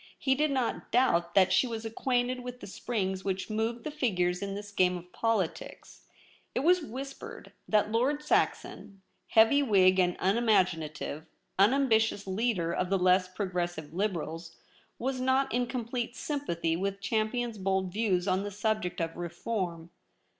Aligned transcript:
He 0.17 0.33
did 0.33 0.49
not 0.49 0.91
doubt 0.91 1.35
that 1.35 1.53
she 1.53 1.67
was 1.67 1.85
acquainted 1.85 2.39
with 2.39 2.59
the 2.59 2.65
springs 2.65 3.23
which 3.23 3.51
moved 3.51 3.83
the 3.83 3.91
figures 3.91 4.41
in 4.41 4.55
this 4.55 4.71
game 4.71 4.97
of 4.97 5.13
politics. 5.13 6.01
It 6.55 6.61
was 6.61 6.81
whispered 6.81 7.51
that 7.69 7.91
Lord 7.91 8.23
Saxon, 8.23 9.03
heavy 9.27 9.61
Whig 9.61 9.99
and 9.99 10.15
unimaginative, 10.17 11.27
unambitious 11.59 12.25
leader 12.25 12.73
of 12.73 12.89
the 12.89 12.97
less 12.97 13.27
progressive 13.27 13.93
Liberals, 13.93 14.55
was 14.97 15.21
not 15.21 15.53
in 15.53 15.67
complete 15.67 16.15
sympathy 16.15 16.75
with 16.75 16.99
Champion's 16.99 17.59
bold 17.59 17.93
views 17.93 18.27
on 18.27 18.41
the 18.41 18.49
subject 18.49 18.99
of 19.01 19.15
reform. 19.15 19.91